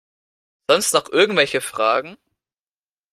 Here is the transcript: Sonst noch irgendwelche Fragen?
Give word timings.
Sonst 0.67 0.95
noch 0.95 1.11
irgendwelche 1.11 1.61
Fragen? 1.61 2.17